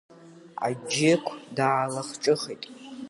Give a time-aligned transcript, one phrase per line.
[0.65, 2.63] Аџьықә даалахҿыххеит.